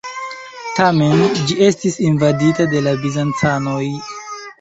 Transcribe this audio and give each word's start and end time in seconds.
Tamen, 0.77 1.19
ĝi 1.49 1.57
estis 1.65 1.97
invadita 2.11 2.67
de 2.71 2.81
la 2.87 2.95
bizancanoj. 3.05 3.83